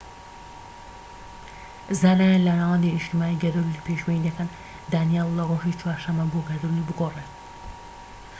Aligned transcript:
زانایان 2.01 2.41
لە 2.47 2.53
ناوەندی 2.59 2.93
نیشتمانی 2.95 3.39
گەردەلوول 3.41 3.83
پێشبینی 3.87 4.25
دەکەن 4.27 4.49
دانیێل 4.91 5.29
لە 5.37 5.43
ڕۆژی 5.49 5.77
چوارشەممە 5.79 6.25
بۆ 6.31 6.39
گەردەلوول 6.49 6.87
دەگۆڕێت 6.89 7.29